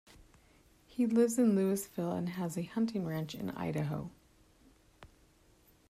[0.87, 4.09] He lives in Louisville and has a hunting ranch in Idaho.